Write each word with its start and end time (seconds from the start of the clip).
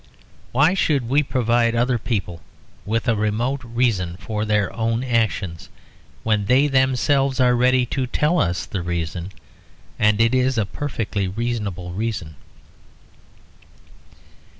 Why 0.51 0.73
should 0.73 1.07
we 1.09 1.21
provide 1.21 1.75
other 1.75 1.99
people 1.99 2.41
with 2.87 3.07
a 3.07 3.15
remote 3.15 3.61
reason 3.63 4.17
for 4.17 4.45
their 4.45 4.73
own 4.75 5.03
actions, 5.03 5.69
when 6.23 6.45
they 6.45 6.65
themselves 6.65 7.39
are 7.39 7.53
ready 7.55 7.85
to 7.93 8.07
tell 8.07 8.39
us 8.39 8.65
the 8.65 8.81
reason, 8.81 9.31
and 9.99 10.19
it 10.19 10.33
is 10.33 10.57
a 10.57 10.65
perfectly 10.65 11.27
reasonable 11.27 11.93
reason? 11.93 12.33